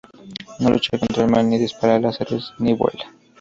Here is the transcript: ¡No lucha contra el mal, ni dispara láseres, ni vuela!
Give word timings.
¡No 0.59 0.71
lucha 0.71 0.97
contra 0.97 1.23
el 1.25 1.29
mal, 1.29 1.47
ni 1.47 1.59
dispara 1.59 1.99
láseres, 1.99 2.53
ni 2.57 2.73
vuela! 2.73 3.07